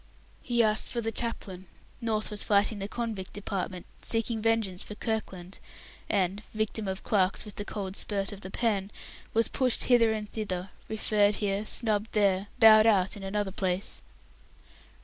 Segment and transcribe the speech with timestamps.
[0.41, 1.67] He asked for the chaplain.
[2.01, 5.59] North was fighting the Convict Department, seeking vengeance for Kirkland,
[6.09, 8.89] and (victim of "clerks with the cold spurt of the pen")
[9.35, 14.01] was pushed hither and thither, referred here, snubbed there, bowed out in another place.